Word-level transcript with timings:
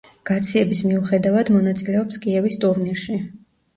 გაციების 0.27 0.79
მიუხედავად 0.91 1.53
მონაწილეობს 1.57 2.19
კიევის 2.27 2.59
ტურნირში. 2.65 3.19